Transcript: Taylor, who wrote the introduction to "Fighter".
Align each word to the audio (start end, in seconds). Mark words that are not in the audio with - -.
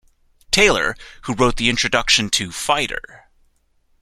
Taylor, 0.49 0.97
who 1.25 1.35
wrote 1.35 1.57
the 1.57 1.69
introduction 1.69 2.31
to 2.31 2.51
"Fighter". 2.51 3.29